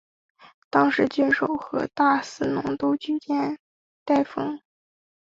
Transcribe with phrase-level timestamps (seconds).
[0.71, 3.59] 当时郡守和大司农都举荐
[4.03, 4.59] 戴封。